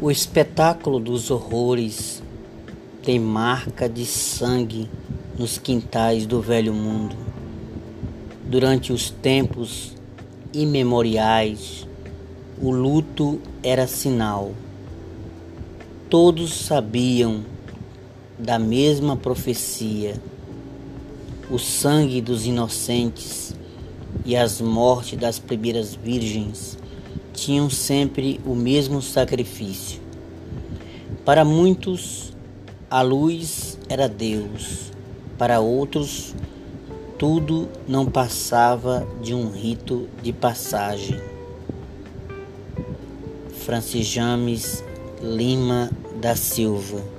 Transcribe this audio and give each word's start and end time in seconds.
O 0.00 0.12
espetáculo 0.12 1.00
dos 1.00 1.28
horrores 1.28 2.22
tem 3.02 3.18
marca 3.18 3.88
de 3.88 4.06
sangue 4.06 4.88
nos 5.36 5.58
quintais 5.58 6.24
do 6.24 6.40
velho 6.40 6.72
mundo. 6.72 7.16
Durante 8.46 8.92
os 8.92 9.10
tempos 9.10 9.96
imemoriais, 10.54 11.84
o 12.62 12.70
luto 12.70 13.40
era 13.60 13.88
sinal. 13.88 14.52
Todos 16.08 16.54
sabiam 16.54 17.44
da 18.38 18.56
mesma 18.56 19.16
profecia. 19.16 20.14
O 21.50 21.58
sangue 21.58 22.20
dos 22.20 22.46
inocentes 22.46 23.52
e 24.24 24.36
as 24.36 24.60
mortes 24.60 25.18
das 25.18 25.40
primeiras 25.40 25.92
virgens 25.92 26.78
tinham 27.40 27.68
sempre 27.70 28.40
o 28.44 28.54
mesmo 28.54 29.00
sacrifício. 29.00 30.00
Para 31.24 31.44
muitos, 31.44 32.32
a 32.90 33.02
luz 33.02 33.78
era 33.88 34.08
Deus, 34.08 34.92
para 35.36 35.60
outros, 35.60 36.34
tudo 37.18 37.68
não 37.86 38.06
passava 38.06 39.06
de 39.22 39.34
um 39.34 39.50
rito 39.50 40.08
de 40.22 40.32
passagem. 40.32 41.20
Francis 43.64 44.06
James 44.06 44.84
Lima 45.20 45.90
da 46.20 46.34
Silva 46.34 47.17